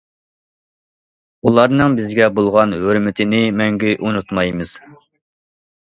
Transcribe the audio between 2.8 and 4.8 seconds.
ھۆرمىتىنى مەڭگۈ ئۇنتۇمايمىز.